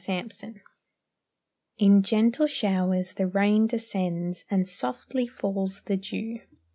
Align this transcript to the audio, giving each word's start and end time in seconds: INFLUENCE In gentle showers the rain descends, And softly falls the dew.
INFLUENCE 0.09 0.55
In 1.77 2.01
gentle 2.01 2.47
showers 2.47 3.13
the 3.13 3.27
rain 3.27 3.67
descends, 3.67 4.45
And 4.49 4.67
softly 4.67 5.27
falls 5.27 5.83
the 5.83 5.97
dew. 5.97 6.39